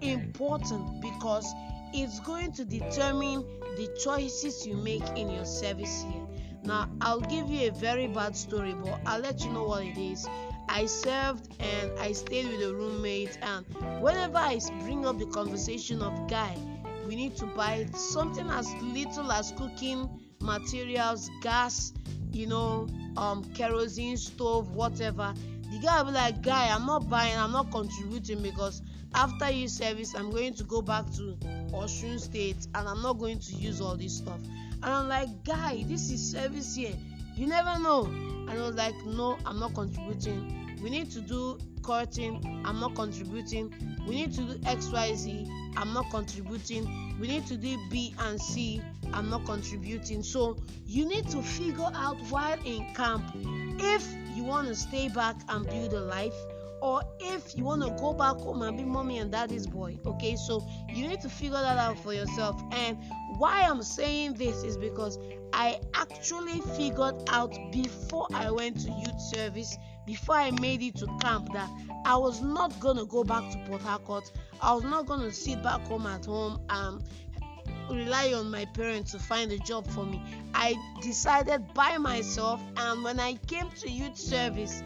important 0.00 1.00
because 1.00 1.50
it's 1.94 2.20
going 2.20 2.52
to 2.52 2.64
determine 2.64 3.44
the 3.76 3.88
choices 4.02 4.66
you 4.66 4.76
make 4.76 5.08
in 5.16 5.30
your 5.30 5.46
service 5.46 6.04
here. 6.10 6.26
Now, 6.64 6.90
I'll 7.00 7.20
give 7.20 7.48
you 7.48 7.68
a 7.68 7.72
very 7.72 8.08
bad 8.08 8.36
story, 8.36 8.74
but 8.74 9.00
I'll 9.06 9.20
let 9.20 9.44
you 9.44 9.52
know 9.52 9.64
what 9.64 9.84
it 9.84 9.96
is. 9.96 10.26
I 10.68 10.86
served 10.86 11.48
and 11.60 11.98
I 11.98 12.12
stayed 12.12 12.46
with 12.46 12.62
a 12.62 12.74
roommate, 12.74 13.38
and 13.42 13.64
whenever 14.00 14.38
I 14.38 14.58
bring 14.82 15.06
up 15.06 15.18
the 15.18 15.26
conversation 15.26 16.02
of 16.02 16.28
guy, 16.28 16.56
we 17.06 17.16
need 17.16 17.36
to 17.36 17.46
buy 17.46 17.86
something 17.94 18.48
as 18.48 18.72
little 18.82 19.30
as 19.30 19.52
cooking 19.52 20.08
materials, 20.40 21.30
gas, 21.42 21.92
you 22.32 22.46
know, 22.46 22.88
um, 23.16 23.44
kerosene 23.54 24.16
stove, 24.16 24.74
whatever. 24.74 25.34
The 25.70 25.78
guy 25.78 26.02
will 26.02 26.10
be 26.10 26.12
like, 26.12 26.42
guy, 26.42 26.68
I'm 26.68 26.86
not 26.86 27.08
buying, 27.08 27.36
I'm 27.36 27.52
not 27.52 27.70
contributing 27.70 28.42
because 28.42 28.82
after 29.14 29.50
you 29.50 29.68
service, 29.68 30.14
I'm 30.14 30.30
going 30.30 30.54
to 30.54 30.64
go 30.64 30.82
back 30.82 31.06
to 31.16 31.36
Osun 31.72 32.20
State 32.20 32.66
and 32.74 32.88
I'm 32.88 33.02
not 33.02 33.14
going 33.14 33.38
to 33.38 33.54
use 33.54 33.80
all 33.80 33.96
this 33.96 34.18
stuff. 34.18 34.40
And 34.82 34.84
I'm 34.84 35.08
like, 35.08 35.44
guy, 35.44 35.84
this 35.86 36.10
is 36.10 36.32
service 36.32 36.76
here. 36.76 36.94
You 37.36 37.46
never 37.46 37.78
know. 37.78 38.04
And 38.04 38.50
I 38.50 38.62
was 38.62 38.74
like, 38.76 38.94
no, 39.04 39.38
I'm 39.44 39.58
not 39.58 39.74
contributing. 39.74 40.78
We 40.82 40.90
need 40.90 41.10
to 41.12 41.20
do 41.20 41.58
curtain. 41.82 42.62
I'm 42.64 42.78
not 42.78 42.94
contributing. 42.94 43.74
We 44.06 44.14
need 44.14 44.32
to 44.34 44.42
do 44.42 44.54
XYZ. 44.58 45.48
I'm 45.76 45.92
not 45.92 46.10
contributing. 46.10 47.16
We 47.20 47.28
need 47.28 47.46
to 47.46 47.56
do 47.56 47.78
B 47.90 48.14
and 48.20 48.40
C. 48.40 48.82
I'm 49.12 49.30
not 49.30 49.44
contributing. 49.46 50.22
So 50.22 50.56
you 50.86 51.06
need 51.06 51.28
to 51.30 51.42
figure 51.42 51.90
out 51.94 52.16
while 52.30 52.58
in 52.64 52.86
camp 52.94 53.24
if 53.34 54.06
you 54.34 54.44
want 54.44 54.68
to 54.68 54.74
stay 54.74 55.08
back 55.08 55.36
and 55.48 55.66
build 55.66 55.92
a 55.92 56.00
life 56.00 56.34
or 56.84 57.00
if 57.18 57.56
you 57.56 57.64
want 57.64 57.82
to 57.82 57.88
go 57.98 58.12
back 58.12 58.36
home 58.36 58.60
and 58.60 58.76
be 58.76 58.84
mommy 58.84 59.16
and 59.16 59.32
daddy's 59.32 59.66
boy 59.66 59.98
okay? 60.04 60.36
So 60.36 60.62
you 60.88 61.08
need 61.08 61.22
to 61.22 61.30
figure 61.30 61.52
that 61.52 61.78
out 61.78 61.98
for 61.98 62.12
yourself. 62.12 62.62
And 62.72 62.98
why 63.38 63.62
i'm 63.62 63.82
saying 63.82 64.34
this 64.34 64.62
is 64.62 64.76
because 64.76 65.18
i 65.52 65.80
actually 65.94 66.60
figured 66.76 67.16
out 67.28 67.52
before 67.72 68.28
i 68.32 68.50
went 68.50 68.78
to 68.78 68.90
youth 68.90 69.20
service 69.20 69.76
before 70.06 70.36
i 70.36 70.50
made 70.60 70.80
it 70.82 70.94
to 70.94 71.06
camp 71.20 71.52
that 71.52 71.68
i 72.04 72.16
was 72.16 72.40
not 72.40 72.78
going 72.78 72.96
to 72.96 73.04
go 73.06 73.24
back 73.24 73.50
to 73.50 73.58
port 73.66 73.82
harcourt. 73.82 74.30
I 74.62 74.72
was 74.72 74.84
not 74.84 75.06
going 75.06 75.20
to 75.20 75.32
sit 75.32 75.62
back 75.62 75.80
home 75.86 76.06
at 76.06 76.26
home 76.26 76.60
and 76.68 77.02
rely 77.90 78.32
on 78.34 78.50
my 78.50 78.66
parents 78.66 79.12
to 79.12 79.18
find 79.18 79.52
a 79.52 79.58
job 79.58 79.86
for 79.88 80.06
me. 80.06 80.22
I 80.54 80.74
decided 81.02 81.74
by 81.74 81.98
myself 81.98 82.60
and 82.76 83.02
when 83.02 83.18
i 83.18 83.34
came 83.48 83.70
to 83.80 83.90
youth 83.90 84.16
service 84.16 84.82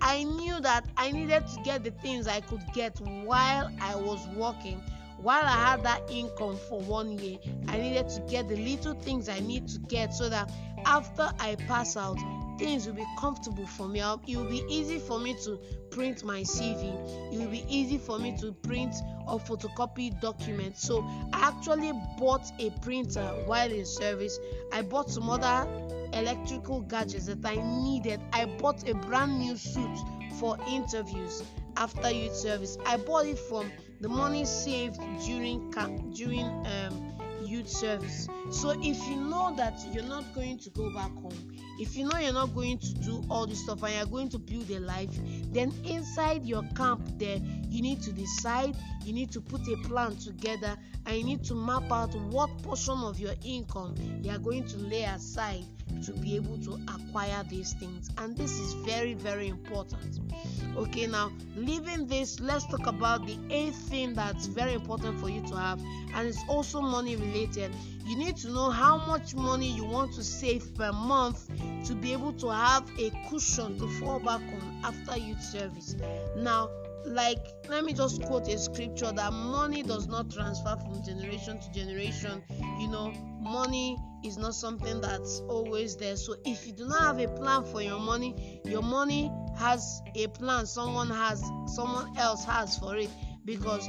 I 0.00 0.22
knew 0.24 0.60
that 0.60 0.84
I 0.96 1.10
needed 1.10 1.46
to 1.46 1.62
get 1.62 1.84
the 1.84 1.90
things 1.90 2.26
I 2.26 2.40
could 2.40 2.62
get 2.72 2.98
while 3.00 3.70
I 3.80 3.96
was 3.96 4.26
working. 4.28 4.82
While 5.18 5.44
I 5.44 5.70
had 5.70 5.82
that 5.82 6.10
income 6.10 6.56
for 6.56 6.80
one 6.80 7.18
year, 7.18 7.38
I 7.68 7.76
needed 7.76 8.08
to 8.10 8.20
get 8.22 8.48
the 8.48 8.56
little 8.56 8.94
things 8.94 9.28
I 9.28 9.40
need 9.40 9.68
to 9.68 9.78
get 9.78 10.14
so 10.14 10.30
that 10.30 10.50
after 10.86 11.30
I 11.38 11.56
pass 11.68 11.96
out, 11.96 12.18
things 12.60 12.86
will 12.86 12.94
be 12.94 13.06
comfortable 13.18 13.66
for 13.66 13.88
me. 13.88 14.00
It 14.28 14.36
will 14.36 14.44
be 14.44 14.62
easy 14.68 14.98
for 14.98 15.18
me 15.18 15.34
to 15.44 15.58
print 15.90 16.22
my 16.22 16.42
CV. 16.42 16.92
It 17.32 17.38
will 17.38 17.50
be 17.50 17.64
easy 17.68 17.96
for 17.96 18.18
me 18.18 18.36
to 18.38 18.52
print 18.52 18.94
or 19.26 19.40
photocopy 19.40 20.20
documents. 20.20 20.82
So 20.82 21.02
I 21.32 21.48
actually 21.48 21.92
bought 22.18 22.46
a 22.60 22.70
printer 22.82 23.26
while 23.46 23.72
in 23.72 23.86
service. 23.86 24.38
I 24.72 24.82
bought 24.82 25.10
some 25.10 25.30
other 25.30 25.66
electrical 26.12 26.82
gadgets 26.82 27.26
that 27.26 27.44
I 27.46 27.56
needed. 27.56 28.20
I 28.34 28.44
bought 28.44 28.86
a 28.86 28.94
brand 28.94 29.38
new 29.38 29.56
suit 29.56 29.98
for 30.38 30.58
interviews 30.68 31.42
after 31.78 32.10
youth 32.10 32.36
service. 32.36 32.76
I 32.84 32.98
bought 32.98 33.24
it 33.24 33.38
from 33.38 33.72
the 34.00 34.08
money 34.08 34.44
saved 34.44 35.00
during 35.24 35.70
during 36.12 36.46
um, 36.66 37.10
youth 37.42 37.68
service. 37.68 38.28
So 38.50 38.70
if 38.82 38.98
you 39.08 39.16
know 39.16 39.54
that 39.56 39.80
you're 39.92 40.04
not 40.04 40.34
going 40.34 40.58
to 40.58 40.70
go 40.70 40.92
back 40.92 41.12
home, 41.14 41.49
if 41.80 41.96
you 41.96 42.06
know 42.06 42.18
you're 42.18 42.34
not 42.34 42.54
going 42.54 42.78
to 42.78 42.94
do 42.94 43.24
all 43.30 43.46
this 43.46 43.62
stuff 43.62 43.82
and 43.82 43.94
you're 43.94 44.04
going 44.06 44.28
to 44.28 44.38
build 44.38 44.70
a 44.70 44.78
life, 44.80 45.10
then 45.50 45.72
inside 45.84 46.44
your 46.44 46.62
camp 46.76 47.00
there, 47.18 47.38
you 47.68 47.80
need 47.80 48.02
to 48.02 48.12
decide, 48.12 48.76
you 49.02 49.14
need 49.14 49.32
to 49.32 49.40
put 49.40 49.62
a 49.66 49.76
plan 49.88 50.14
together, 50.16 50.76
and 51.06 51.16
you 51.16 51.24
need 51.24 51.42
to 51.44 51.54
map 51.54 51.90
out 51.90 52.14
what 52.14 52.50
portion 52.62 52.98
of 52.98 53.18
your 53.18 53.34
income 53.44 53.94
you 54.22 54.30
are 54.30 54.38
going 54.38 54.66
to 54.66 54.76
lay 54.76 55.04
aside 55.04 55.64
to 56.02 56.12
be 56.12 56.36
able 56.36 56.58
to 56.58 56.78
acquire 56.88 57.44
these 57.48 57.72
things. 57.74 58.10
And 58.18 58.36
this 58.36 58.58
is 58.58 58.72
very, 58.84 59.14
very 59.14 59.48
important. 59.48 60.20
Okay, 60.76 61.06
now 61.06 61.32
leaving 61.56 62.06
this, 62.06 62.40
let's 62.40 62.66
talk 62.66 62.86
about 62.86 63.26
the 63.26 63.36
eighth 63.50 63.76
thing 63.88 64.14
that's 64.14 64.46
very 64.46 64.74
important 64.74 65.18
for 65.20 65.28
you 65.28 65.42
to 65.48 65.56
have, 65.56 65.80
and 66.14 66.28
it's 66.28 66.42
also 66.48 66.80
money 66.80 67.16
related. 67.16 67.72
You 68.06 68.16
need 68.16 68.36
to 68.38 68.50
know 68.50 68.70
how 68.70 68.98
much 69.06 69.34
money 69.34 69.70
you 69.70 69.84
want 69.84 70.12
to 70.14 70.24
save 70.24 70.74
per 70.74 70.92
month 70.92 71.48
to 71.86 71.94
be 71.94 72.12
able 72.12 72.32
to 72.34 72.48
have 72.48 72.88
a 72.98 73.10
cushion 73.28 73.78
to 73.78 73.88
fall 74.00 74.18
back 74.20 74.40
on 74.40 74.80
after 74.84 75.18
youth 75.18 75.42
service. 75.42 75.96
Now, 76.36 76.70
like 77.04 77.38
let 77.68 77.84
me 77.84 77.92
just 77.92 78.22
quote 78.22 78.48
a 78.48 78.58
scripture 78.58 79.12
that 79.12 79.32
money 79.32 79.82
does 79.82 80.06
not 80.06 80.30
transfer 80.30 80.76
from 80.76 81.02
generation 81.04 81.58
to 81.60 81.70
generation. 81.72 82.42
You 82.78 82.88
know 82.88 83.12
money 83.40 83.96
is 84.24 84.36
not 84.36 84.54
something 84.54 85.00
that's 85.00 85.40
always 85.48 85.96
there. 85.96 86.16
So 86.16 86.36
if 86.44 86.66
you 86.66 86.72
do 86.72 86.86
not 86.86 87.02
have 87.02 87.18
a 87.18 87.28
plan 87.36 87.64
for 87.64 87.82
your 87.82 87.98
money 88.00 88.60
your 88.64 88.82
money 88.82 89.30
has 89.58 90.02
a 90.14 90.26
plan. 90.28 90.66
Someone 90.66 91.08
has 91.10 91.42
someone 91.66 92.16
else 92.18 92.44
has 92.44 92.78
for 92.78 92.96
it. 92.96 93.10
Because 93.44 93.88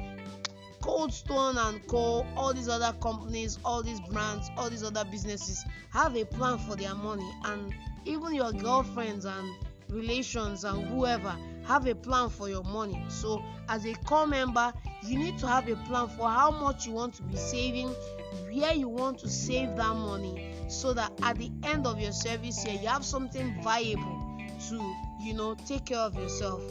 cold 0.82 1.14
stone 1.14 1.58
and 1.58 1.86
co 1.88 2.26
all 2.36 2.54
these 2.54 2.70
other 2.70 2.98
companies 3.02 3.60
all 3.64 3.84
these 3.84 4.00
brands 4.10 4.50
all 4.58 4.68
these 4.70 4.84
other 4.84 5.06
businesses 5.06 5.64
have 5.92 6.16
a 6.16 6.26
plan 6.26 6.58
for 6.60 6.76
their 6.76 6.96
money. 6.96 7.30
And 7.46 7.74
even 8.06 8.34
your 8.34 8.52
girlfriends 8.54 9.26
and 9.26 9.50
relations 9.90 10.64
and 10.64 10.88
whoever 10.88 11.36
have 11.66 11.88
a 11.88 11.96
plan 11.96 12.30
for 12.30 12.50
your 12.50 12.64
money. 12.64 13.04
So 13.10 13.44
as 13.70 13.86
a 13.86 13.94
corps 13.94 14.28
member 14.28 14.74
you 15.04 15.18
need 15.18 15.38
to 15.40 15.48
have 15.48 15.68
a 15.68 15.76
plan 15.88 16.08
for 16.10 16.30
how 16.30 16.52
much 16.52 16.86
you 16.86 16.94
want 16.94 17.16
to 17.16 17.24
be 17.24 17.36
saving 17.38 17.90
where 18.52 18.74
you 18.74 18.88
want 18.88 19.20
to 19.20 19.30
save 19.30 19.76
that 19.76 19.96
money 19.96 20.54
so 20.68 20.94
that 20.94 21.12
at 21.24 21.38
the 21.38 21.52
end 21.64 21.88
of 21.88 22.00
your 22.00 22.12
service 22.12 22.64
here 22.64 22.80
you 22.80 22.88
have 22.88 23.04
something 23.04 23.62
viable 23.64 24.40
to 24.70 24.96
you 25.20 25.34
know 25.34 25.56
take 25.66 25.86
care 25.86 25.98
of 26.00 26.16
yourself. 26.16 26.62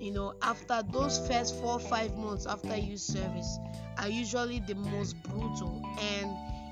You 0.00 0.12
know 0.12 0.34
after 0.42 0.82
those 0.92 1.26
first 1.26 1.58
four 1.60 1.78
five 1.78 2.16
months 2.16 2.46
after 2.46 2.76
you 2.76 2.96
service 2.96 3.58
are 3.98 4.08
usually 4.08 4.60
the 4.60 4.74
most 4.74 5.20
brutal. 5.22 5.82
And 5.98 6.30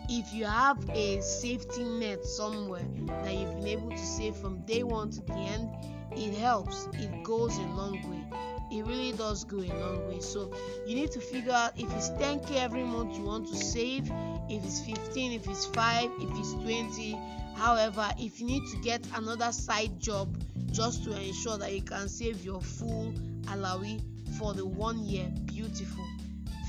if 0.08 0.32
you 0.34 0.44
have 0.44 0.78
a 0.90 1.20
safety 1.20 1.82
net 1.84 2.25
somewhere 2.25 2.84
that 3.23 3.34
you've 3.34 3.54
been 3.56 3.68
able 3.68 3.90
to 3.90 3.99
save 3.99 4.37
from 4.37 4.58
day 4.66 4.82
one 4.82 5.11
to 5.11 5.20
the 5.23 5.32
end 5.32 5.70
it 6.16 6.35
helps 6.35 6.88
it 6.94 7.23
goes 7.23 7.56
a 7.56 7.62
long 7.62 8.00
way. 8.11 8.25
It 8.71 8.85
really 8.87 9.12
does 9.12 9.44
go 9.44 9.59
a 9.59 9.73
long 9.80 10.09
way. 10.09 10.21
So 10.21 10.52
you 10.87 10.94
need 10.94 11.12
to 11.12 11.21
figure 11.21 11.52
out 11.52 11.78
if 11.78 11.92
it's 11.94 12.11
10k 12.11 12.56
every 12.56 12.83
month 12.83 13.16
you 13.16 13.25
want 13.25 13.47
to 13.49 13.56
save 13.56 14.11
if 14.49 14.64
it's 14.64 14.80
15 14.80 15.33
if 15.33 15.49
it's 15.49 15.66
5 15.66 16.11
if 16.21 16.38
it's 16.38 16.52
20 16.54 17.18
however 17.56 18.11
if 18.18 18.40
you 18.40 18.47
need 18.47 18.62
to 18.73 18.76
get 18.83 19.06
another 19.14 19.52
side 19.52 19.99
job 20.00 20.37
just 20.71 21.04
to 21.04 21.18
ensure 21.18 21.56
that 21.56 21.73
you 21.73 21.83
can 21.83 22.09
save 22.09 22.44
your 22.44 22.61
full 22.61 23.12
allawee 23.47 24.02
for 24.38 24.54
the 24.54 24.66
one 24.66 25.04
year 25.04 25.30
beautiful. 25.47 26.04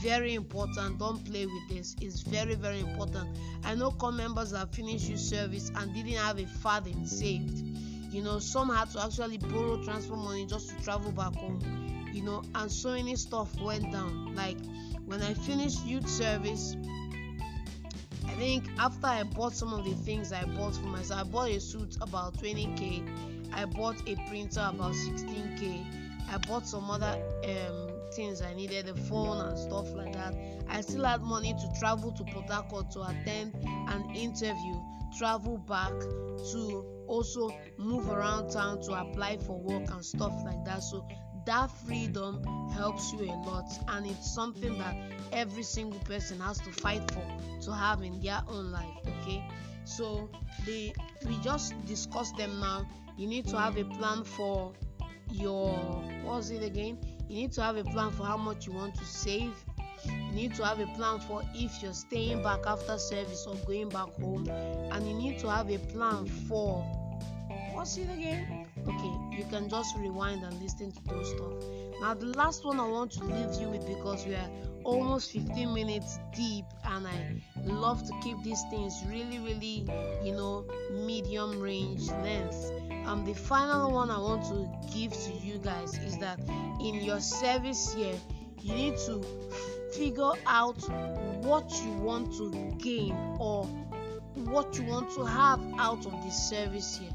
Very 0.04 0.36
important 0.36 1.00
don't 1.00 1.24
play 1.26 1.48
with 1.48 1.70
this. 1.70 1.96
It's 2.00 2.22
very 2.22 2.56
very 2.56 2.80
important. 2.80 3.28
I 3.64 3.74
know 3.74 3.92
corps 3.92 4.12
members 4.12 4.52
that 4.52 4.74
finished 4.74 5.10
your 5.10 5.18
service 5.18 5.72
and 5.76 5.94
didn't 5.94 6.14
have 6.14 6.38
a 6.38 6.46
farthing 6.46 7.06
saved 7.08 7.64
you 8.16 8.22
know 8.22 8.40
some 8.40 8.70
had 8.70 8.90
to 8.90 9.04
actually 9.04 9.38
borrow 9.38 9.76
transfer 9.84 10.16
money 10.16 10.46
just 10.46 10.70
to 10.70 10.82
travel 10.82 11.12
back 11.12 11.36
home 11.36 11.60
you 12.14 12.24
know 12.24 12.42
and 12.56 12.72
so 12.72 12.92
many 12.94 13.14
stuff 13.14 13.54
went 13.60 13.92
down 13.92 14.34
like 14.36 14.56
when 15.06 15.22
i 15.22 15.34
finished 15.34 15.86
youth 15.86 16.08
service 16.08 16.78
i 18.26 18.32
think 18.36 18.64
after 18.80 19.08
i 19.08 19.22
bought 19.22 19.54
some 19.54 19.74
of 19.74 19.84
the 19.84 19.94
things 20.06 20.32
i 20.32 20.46
bought 20.46 20.74
for 20.76 20.88
myself 20.88 21.20
i 21.20 21.24
bought 21.26 21.50
a 21.50 21.60
suit 21.60 21.98
about 22.00 22.34
20k 22.38 23.06
i 23.54 23.66
bought 23.66 23.98
a 24.08 24.16
printer 24.30 24.66
about 24.74 24.94
16k 24.94 25.86
i 26.32 26.38
bought 26.48 26.66
some 26.66 26.90
other 26.90 27.22
um 27.44 27.92
things 28.14 28.42
I 28.42 28.54
needed, 28.54 28.86
the 28.86 28.96
phone 28.96 29.42
and 29.42 29.60
stuff 29.60 29.94
like 29.94 30.14
that. 30.14 30.34
I 30.70 30.80
still 30.80 31.04
had 31.04 31.22
money 31.22 31.54
to 31.54 31.80
travel 31.80 32.14
to 32.14 32.24
Port 32.24 32.50
Harcourt 32.50 32.90
to 32.92 33.02
attend 33.02 33.54
an 33.90 34.16
interview, 34.16 34.80
travel 35.18 35.58
back 35.58 35.92
to 35.92 36.95
also 37.08 37.52
move 37.78 38.10
around 38.10 38.50
town 38.50 38.82
to 38.84 38.94
apply 38.94 39.38
for 39.38 39.60
work 39.60 39.90
and 39.92 40.04
stuff 40.04 40.34
like 40.46 40.64
that. 40.66 40.84
So 40.84 41.08
that 41.46 41.70
freedom 41.86 42.44
helps 42.74 43.14
you 43.14 43.22
a 43.22 43.34
lot. 43.46 43.72
And 43.88 44.06
it's 44.06 44.34
something 44.34 44.78
that 44.78 44.96
every 45.32 45.64
single 45.64 46.00
person 46.02 46.40
has 46.40 46.60
to 46.60 46.72
fight 46.72 47.10
for 47.12 47.26
to 47.62 47.74
have 47.74 48.02
in 48.02 48.20
their 48.22 48.42
own 48.48 48.72
life 48.72 49.06
okay? 49.26 49.44
So 49.84 50.30
we 50.66 50.94
just 51.44 51.74
discuss 51.86 52.32
them 52.34 52.60
now. 52.60 52.88
You 53.18 53.28
need 53.28 53.48
to 53.48 53.58
have 53.58 53.78
a 53.78 53.86
plan 53.86 54.24
for 54.24 54.74
your 55.32 55.74
what's 56.24 56.50
it 56.50 56.64
again? 56.64 56.98
You 57.30 57.36
need 57.36 57.52
to 57.54 57.62
have 57.62 57.78
a 57.78 57.84
plan 57.84 58.12
for 58.12 58.24
how 58.24 58.38
much 58.38 58.68
you 58.68 58.74
want 58.74 58.96
to 58.96 59.06
save 59.06 59.54
you 60.08 60.32
need 60.32 60.56
to 60.56 60.66
have 60.66 60.80
a 60.80 60.88
plan 60.88 61.20
for 61.20 61.42
if 61.54 61.82
you're 61.82 61.94
staying 61.94 62.44
back 62.44 62.66
after 62.66 62.98
service 62.98 63.46
or 63.48 63.56
going 63.68 63.90
back 63.90 64.14
home. 64.20 64.48
And 64.92 65.08
you 65.08 65.14
need 65.16 65.40
to 65.40 65.50
have 65.50 65.70
a 65.70 65.78
plan 65.78 66.26
for 66.48 66.82
what's 67.74 67.98
it 67.98 68.10
again? 68.10 68.68
Okay 68.88 69.26
you 69.38 69.46
can 69.46 69.70
just 69.70 69.96
rewind 69.98 70.44
and 70.44 70.62
listen 70.62 70.92
to 70.92 71.04
those 71.06 71.30
stuff. 71.30 71.54
Now 72.02 72.14
the 72.14 72.28
last 72.38 72.66
one 72.66 72.80
i 72.80 72.88
want 72.88 73.12
to 73.14 73.24
leave 73.24 73.60
you 73.60 73.70
with 73.70 73.86
because 73.88 74.26
we 74.26 74.36
are 74.36 74.50
almost 74.84 75.32
15 75.32 75.74
minutes 75.74 76.20
deep 76.36 76.66
and 76.84 77.08
i 77.08 77.42
love 77.64 78.06
to 78.06 78.14
keep 78.22 78.42
these 78.44 78.62
things 78.70 79.02
really 79.08 79.40
really 79.40 79.88
you 80.24 80.32
know 80.32 80.66
medium 80.92 81.60
range 81.60 82.10
length. 82.24 82.72
Um 83.06 83.26
the 83.26 83.34
final 83.34 83.92
one 83.92 84.10
i 84.10 84.18
want 84.18 84.44
to 84.46 84.70
give 84.94 85.14
to 85.14 85.32
you 85.34 85.58
guys 85.58 85.98
is 86.00 86.18
that 86.20 86.40
in 86.80 86.96
your 86.96 87.20
service 87.20 87.96
year 87.96 88.16
you 88.62 88.74
need 88.74 88.98
to 89.06 89.24
figure 89.94 90.32
out 90.46 90.82
what 91.44 91.72
you 91.84 91.92
want 91.94 92.34
to 92.38 92.52
gain 92.78 93.14
or 93.40 93.66
what 94.36 94.78
you 94.78 94.84
want 94.86 95.10
to 95.12 95.24
have 95.24 95.60
out 95.78 96.06
of 96.06 96.24
this 96.24 96.50
service 96.50 96.98
here. 96.98 97.12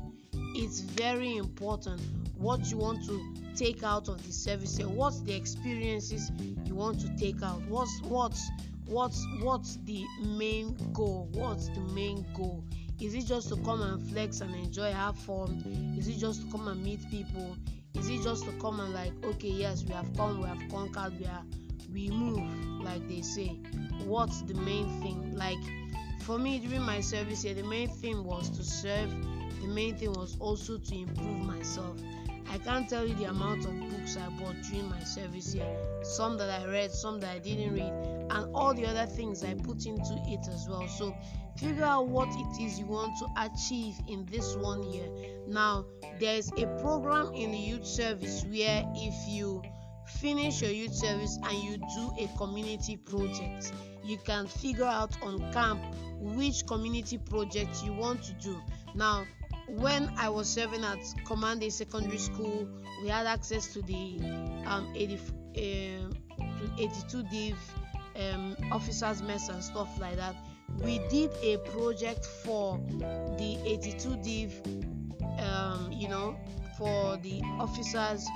it's 0.55 0.81
very 0.81 1.37
important 1.37 2.01
what 2.37 2.71
you 2.71 2.79
want 2.79 3.05
to 3.05 3.21
take 3.55 3.83
out 3.83 4.09
of 4.09 4.25
the 4.27 4.33
service 4.33 4.77
here. 4.79 4.89
what's 4.89 5.21
the 5.21 5.35
experiences 5.35 6.33
you 6.65 6.75
want 6.75 6.99
to 7.01 7.09
take 7.17 7.43
out? 7.43 7.61
What's 7.69 8.01
what's 8.03 8.49
what's 8.87 9.27
what's 9.43 9.77
the 9.85 10.05
main 10.25 10.77
goal? 10.93 11.29
What's 11.33 11.69
the 11.69 11.81
main 11.81 12.25
goal? 12.35 12.65
Is 13.01 13.15
it 13.15 13.27
just 13.27 13.49
to 13.51 13.57
come 13.57 13.83
and 13.83 14.01
flex 14.11 14.41
and 14.41 14.55
enjoy 14.55 14.93
have 14.93 15.17
fun? 15.17 15.95
Is 15.99 16.09
it 16.09 16.19
just 16.19 16.43
to 16.43 16.51
come 16.51 16.69
and 16.69 16.83
meet 16.83 17.01
people? 17.11 17.57
Is 17.95 18.09
it 18.09 18.23
just 18.23 18.45
to 18.45 18.53
come 18.53 18.81
and 18.81 18.95
like 18.95 19.13
okay 19.25 19.49
yes 19.49 19.85
we 19.85 19.93
have 19.93 20.17
come 20.17 20.41
we 20.41 20.49
have 20.49 20.63
conquered 20.71 21.19
we 21.19 21.27
are 21.27 21.43
we 21.93 22.09
move 22.11 22.83
like 22.83 23.07
they 23.09 23.23
say 23.23 23.59
what's 24.05 24.43
the 24.43 24.55
main 24.55 25.01
thing? 25.01 25.37
Like 25.37 25.59
for 26.23 26.39
me 26.39 26.59
during 26.59 26.83
my 26.83 27.01
service 27.01 27.43
here 27.43 27.55
the 27.55 27.63
main 27.63 27.89
thing 27.89 28.25
was 28.25 28.51
to 28.51 28.65
serve 28.65 29.11
the 29.61 29.69
main 29.69 29.97
thing 29.97 30.13
was 30.13 30.37
also 30.41 30.79
to 30.79 30.95
improve 30.95 31.39
myself. 31.39 31.97
I 32.51 32.59
can't 32.59 32.89
tell 32.89 33.07
you 33.07 33.15
the 33.15 33.27
amount 33.27 33.65
of 33.65 33.79
books 33.91 34.17
i 34.17 34.29
bought 34.31 34.57
during 34.63 34.89
my 34.89 35.01
service 35.05 35.53
here. 35.53 35.77
Some 36.03 36.37
that 36.39 36.51
i 36.51 36.67
read 36.67 36.91
some 36.91 37.21
that 37.21 37.31
i 37.31 37.39
didn't 37.39 37.75
read 37.75 37.93
and 38.31 38.55
all 38.55 38.75
the 38.75 38.87
other 38.87 39.07
things 39.07 39.45
i 39.45 39.55
put 39.55 39.87
into 39.87 40.21
it 40.27 40.49
as 40.49 40.69
well. 40.69 40.89
So 40.89 41.15
figure 41.57 41.85
out 41.85 42.09
what 42.09 42.29
it 42.29 42.63
is 42.63 42.79
you 42.79 42.87
want 42.87 43.13
to 43.19 43.27
achieve 43.37 43.95
in 44.09 44.27
this 44.31 44.57
one 44.57 44.83
year. 44.91 45.07
Now 45.47 45.85
there's 46.19 46.51
a 46.57 46.67
program 46.81 47.33
in 47.35 47.53
the 47.53 47.59
youth 47.59 47.87
service 47.87 48.45
where 48.45 48.85
if 48.97 49.15
you 49.29 49.63
finish 50.19 50.63
your 50.63 50.71
youth 50.71 50.95
service 50.95 51.39
and 51.43 51.59
you 51.63 51.77
do 51.77 52.13
a 52.19 52.29
community 52.37 52.97
project. 52.97 53.73
You 54.03 54.19
can 54.19 54.47
figure 54.47 54.85
out 54.85 55.17
on 55.23 55.53
camp 55.53 55.83
which 56.19 56.67
community 56.67 57.19
project 57.19 57.83
you 57.85 57.93
want 57.93 58.23
to 58.25 58.33
do. 58.35 58.61
Now 58.95 59.27
when 59.79 60.13
i 60.19 60.29
was 60.29 60.49
serving 60.49 60.83
at 60.83 60.99
command 61.25 61.63
secondary 61.73 62.19
school 62.19 62.69
we 63.03 63.09
had 63.09 63.27
access 63.27 63.73
to 63.73 63.81
the 63.83 64.19
um, 64.67 64.93
80, 64.97 65.15
uh, 65.15 66.79
82 66.79 67.23
div 67.31 67.57
um, 68.17 68.57
officers 68.73 69.23
mess 69.23 69.49
and 69.49 69.63
stuff 69.63 69.89
like 70.01 70.17
that. 70.17 70.35
We 70.83 70.99
did 71.09 71.31
a 71.43 71.59
project 71.71 72.25
for 72.25 72.81
the 72.91 73.59
82 73.65 74.17
div 74.17 74.61
um, 75.39 75.91
you 75.93 76.09
know 76.09 76.37
for 76.77 77.17
the 77.19 77.41
officers 77.59 78.27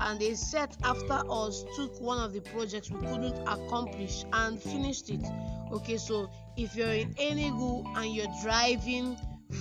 and 0.00 0.18
they 0.18 0.34
set 0.34 0.76
after 0.82 1.22
us 1.30 1.64
took 1.76 2.00
one 2.00 2.18
of 2.18 2.32
the 2.32 2.40
projects 2.40 2.90
we 2.90 2.98
couldn't 3.06 3.36
accomplish 3.46 4.24
and 4.32 4.60
finished 4.60 5.10
it. 5.10 5.24
Okay 5.72 5.96
so 5.96 6.30
if 6.56 6.74
you're 6.74 6.88
in 6.92 7.14
enugu 7.14 7.84
and 7.96 8.14
you're 8.14 8.32
driving 8.42 9.16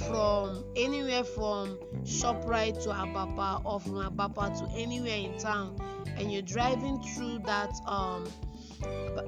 from 0.08 0.64
anywhere 0.76 1.24
from 1.24 1.78
shoprite 2.04 2.82
to 2.84 2.90
abakpa 2.90 3.62
or 3.66 3.80
from 3.80 3.96
abakpa 3.96 4.58
to 4.58 4.80
anywhere 4.80 5.18
in 5.18 5.38
town 5.40 5.76
and 6.18 6.32
you're 6.32 6.42
driving 6.44 7.02
through 7.02 7.40
that 7.40 7.72
um 7.88 8.26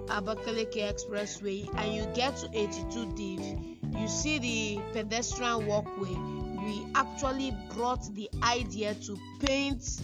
abakaliki 0.07 0.81
expressway 0.81 1.67
and 1.77 1.93
you 1.93 2.05
get 2.13 2.35
to 2.37 2.47
82 2.53 3.13
div 3.15 3.99
you 3.99 4.07
see 4.07 4.39
the 4.39 4.81
pedestrian 4.93 5.65
walkway 5.65 6.15
we 6.63 6.85
actually 6.95 7.51
brought 7.73 8.03
the 8.13 8.29
idea 8.43 8.93
to 8.95 9.17
paint 9.39 10.01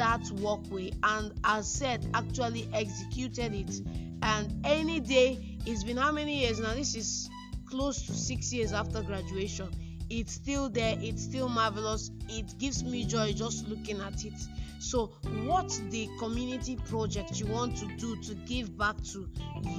that 0.00 0.30
walkway 0.40 0.90
and 1.02 1.30
as 1.44 1.70
said 1.70 2.08
actually 2.14 2.66
executed 2.72 3.52
it. 3.52 3.82
And 4.22 4.66
any 4.66 4.98
day 4.98 5.58
it's 5.66 5.84
been 5.84 5.98
how 5.98 6.10
many 6.10 6.40
years 6.40 6.58
now? 6.58 6.72
This 6.72 6.94
is 6.94 7.28
close 7.66 8.00
to 8.06 8.14
six 8.14 8.50
years 8.50 8.72
after 8.72 9.02
graduation. 9.02 9.68
It's 10.08 10.32
still 10.32 10.70
there 10.70 10.96
it's 10.98 11.22
still 11.22 11.50
marvelous. 11.50 12.10
It 12.30 12.56
gives 12.58 12.82
me 12.82 13.04
joy 13.04 13.34
just 13.34 13.68
looking 13.68 14.00
at 14.00 14.24
it. 14.24 14.32
So 14.78 15.12
what's 15.44 15.80
the 15.90 16.08
community 16.18 16.76
project 16.88 17.38
you 17.38 17.48
want 17.48 17.76
to 17.76 17.86
do 17.98 18.16
to 18.22 18.34
give 18.34 18.78
back 18.78 18.96
to 19.12 19.28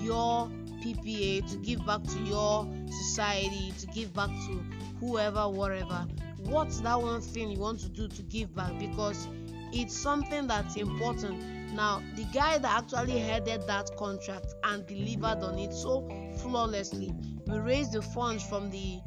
your 0.01 0.51
ppa 0.83 1.49
to 1.51 1.57
give 1.57 1.83
back 1.87 2.03
to 2.03 2.19
your 2.19 2.67
society 2.91 3.73
to 3.79 3.87
give 3.87 4.13
back 4.13 4.29
to 4.29 4.63
whoever 4.99 5.49
whatever? 5.49 6.05
What's 6.43 6.79
that 6.81 7.01
one 7.01 7.21
thing 7.21 7.49
you 7.49 7.59
want 7.59 7.79
to 7.79 7.89
do 7.89 8.07
to 8.07 8.21
give 8.21 8.53
back? 8.55 8.77
Because 8.77 9.27
it's 9.73 9.95
something 9.95 10.47
that's 10.47 10.75
important. 10.75 11.41
Now 11.73 12.01
the 12.15 12.25
guy 12.25 12.57
that 12.57 12.83
actually 12.83 13.19
headed 13.19 13.65
that 13.67 13.95
contract 13.97 14.53
and 14.63 14.85
delivered 14.85 15.43
on 15.43 15.57
it 15.57 15.73
so 15.73 16.07
flawlessly 16.39 17.13
we 17.47 17.57
raised 17.57 17.93
the 17.93 18.01
funds 18.01 18.43
from 18.43 18.69
the 18.69 18.99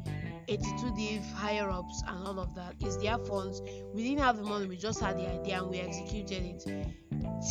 82 0.47 0.95
div 0.95 1.25
higher 1.33 1.69
ups 1.69 2.03
and 2.07 2.27
all 2.27 2.39
of 2.39 2.53
that. 2.55 2.75
Is 2.81 2.97
their 2.99 3.17
funds. 3.17 3.61
We 3.93 4.03
didn't 4.03 4.19
have 4.23 4.37
the 4.37 4.43
money 4.43 4.67
we 4.67 4.77
just 4.77 4.99
had 4.99 5.17
the 5.17 5.27
idea 5.27 5.61
and 5.61 5.69
we 5.69 5.79
executed 5.79 6.43
it. 6.43 6.63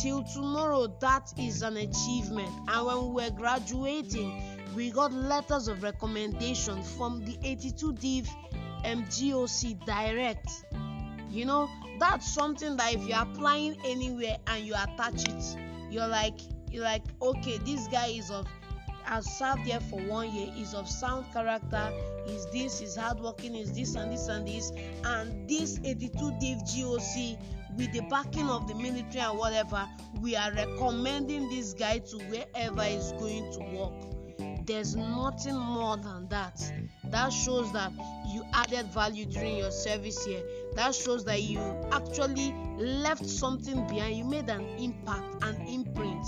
Till 0.01 0.23
tomorrow 0.23 0.87
that 1.01 1.33
is 1.37 1.61
an 1.61 1.77
achievement. 1.77 2.49
And 2.67 2.85
when 2.85 3.13
we 3.13 3.23
were 3.23 3.31
graduating 3.31 4.41
we 4.75 4.91
got 4.91 5.13
letters 5.13 5.69
of 5.69 5.83
recommendation 5.83 6.83
from 6.83 7.23
the 7.23 7.37
82 7.43 7.93
div 7.93 8.29
mgoc 8.83 9.85
direct 9.85 10.49
you 11.35 11.45
know 11.45 11.69
that's 11.99 12.33
something 12.33 12.77
that 12.77 12.93
if 12.93 13.05
you're 13.05 13.19
applying 13.19 13.75
anywhere 13.85 14.37
and 14.47 14.65
you 14.65 14.73
attach 14.73 15.27
it 15.27 15.57
you're 15.89 16.07
like 16.07 16.39
you're 16.71 16.83
like 16.83 17.03
okay 17.21 17.57
this 17.59 17.87
guy 17.87 18.07
is 18.07 18.31
of 18.31 18.47
has 19.03 19.25
served 19.37 19.65
there 19.65 19.79
for 19.81 19.99
one 20.01 20.33
year 20.33 20.51
is 20.57 20.73
of 20.73 20.89
sound 20.89 21.25
character 21.31 21.91
is 22.27 22.47
this 22.51 22.81
is 22.81 22.95
hardworking 22.95 23.53
is 23.53 23.71
this 23.73 23.95
and 23.95 24.11
this 24.11 24.27
and 24.29 24.47
this 24.47 24.71
and 25.03 25.47
this 25.47 25.79
82 25.83 26.09
div 26.39 26.57
goc 26.59 27.37
with 27.77 27.91
the 27.91 28.01
backing 28.09 28.49
of 28.49 28.67
the 28.67 28.75
military 28.75 29.19
and 29.19 29.37
whatever 29.37 29.87
we 30.21 30.35
are 30.35 30.51
recommending 30.53 31.49
this 31.49 31.73
guy 31.73 31.99
to 31.99 32.17
wherever 32.29 32.83
he's 32.83 33.11
going 33.13 33.51
to 33.51 33.59
work. 33.77 34.65
There's 34.65 34.95
nothing 34.95 35.57
more 35.57 35.97
than 35.97 36.27
that. 36.29 36.59
That 37.11 37.29
shows 37.29 37.71
that 37.73 37.91
you 38.31 38.43
added 38.53 38.87
value 38.87 39.25
during 39.25 39.57
your 39.57 39.71
service 39.71 40.25
here 40.25 40.41
that 40.75 40.93
shows 40.93 41.23
that 41.25 41.41
you 41.41 41.59
actually 41.91 42.53
left 42.77 43.27
something 43.27 43.87
behind. 43.87 44.17
You 44.17 44.25
made 44.25 44.49
an 44.49 44.65
impact 44.77 45.43
an 45.43 45.55
imprint. 45.67 46.25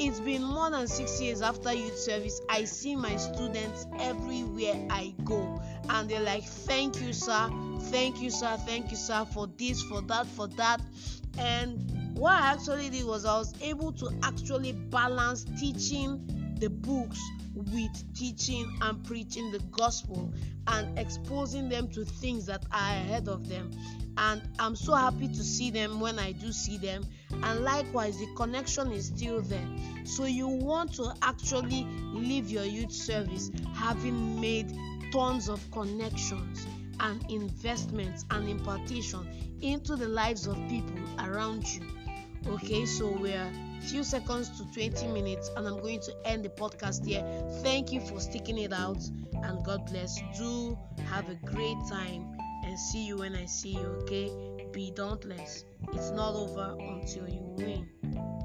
It's 0.00 0.20
been 0.20 0.44
more 0.44 0.70
than 0.70 0.86
six 0.86 1.20
years 1.20 1.42
after 1.42 1.72
youth 1.72 1.98
service. 1.98 2.40
I 2.48 2.64
see 2.64 2.94
my 2.94 3.16
students 3.16 3.86
everywhere 3.98 4.86
i 4.90 5.12
go. 5.24 5.60
And 5.88 6.08
they're 6.08 6.20
like 6.20 6.44
thank 6.44 7.00
you 7.00 7.12
sir. 7.12 7.50
Thank 7.90 8.20
you 8.20 8.30
sir. 8.30 8.56
Thank 8.64 8.90
you 8.90 8.96
sir 8.96 9.24
for 9.32 9.48
this 9.56 9.82
for 9.82 10.02
that 10.02 10.26
for 10.26 10.46
that. 10.48 10.80
And 11.38 11.98
what 12.18 12.32
i 12.32 12.52
actually 12.52 12.90
did 12.90 13.04
was 13.04 13.24
i 13.24 13.38
was 13.38 13.54
able 13.62 13.92
to 13.92 14.10
actually 14.24 14.72
balance 14.72 15.44
teaching 15.58 16.20
the 16.58 16.68
books 16.68 17.20
with 17.58 18.14
teaching 18.14 18.78
and 18.80 19.04
preaching 19.04 19.50
the 19.50 19.58
gospel 19.70 20.32
and 20.68 20.98
exposing 20.98 21.68
them 21.68 21.88
to 21.88 22.04
things 22.04 22.46
that 22.46 22.64
are 22.72 22.92
ahead 22.92 23.28
of 23.28 23.48
them. 23.48 23.70
And 24.16 24.42
I'm 24.58 24.76
so 24.76 24.94
happy 24.94 25.28
to 25.28 25.42
see 25.42 25.70
them 25.70 26.00
when 26.00 26.18
I 26.18 26.32
do 26.32 26.52
see 26.52 26.76
them. 26.76 27.06
And 27.42 27.60
likewise, 27.60 28.18
the 28.18 28.26
connection 28.34 28.92
is 28.92 29.06
still 29.06 29.42
there. 29.42 29.68
So, 30.04 30.24
you 30.24 30.48
want 30.48 30.94
to 30.94 31.14
actually 31.22 31.86
leave 32.12 32.50
your 32.50 32.64
youth 32.64 32.92
service 32.92 33.50
having 33.74 34.40
made 34.40 34.72
tons 35.12 35.48
of 35.48 35.68
connections 35.70 36.66
and 37.00 37.24
investments 37.30 38.24
and 38.30 38.48
impartation 38.48 39.26
into 39.60 39.96
the 39.96 40.08
lives 40.08 40.46
of 40.46 40.56
people 40.68 41.00
around 41.20 41.66
you. 41.66 41.82
Okay, 42.46 42.86
so 42.86 43.08
we're 43.08 43.50
few 43.80 44.04
seconds 44.04 44.50
to 44.58 44.64
20 44.72 45.08
minutes, 45.08 45.50
and 45.56 45.66
I'm 45.66 45.80
going 45.80 46.00
to 46.00 46.12
end 46.24 46.44
the 46.44 46.50
podcast 46.50 47.06
here. 47.06 47.24
Thank 47.62 47.92
you 47.92 48.00
for 48.00 48.20
sticking 48.20 48.58
it 48.58 48.72
out, 48.72 49.02
and 49.42 49.64
God 49.64 49.86
bless. 49.86 50.20
Do 50.36 50.78
have 51.06 51.28
a 51.28 51.34
great 51.46 51.78
time, 51.88 52.36
and 52.64 52.78
see 52.78 53.06
you 53.06 53.18
when 53.18 53.34
I 53.34 53.46
see 53.46 53.70
you. 53.70 53.86
Okay, 54.02 54.30
be 54.72 54.90
dauntless. 54.90 55.64
It's 55.92 56.10
not 56.10 56.34
over 56.34 56.76
until 56.78 57.28
you 57.28 57.42
win. 57.56 58.37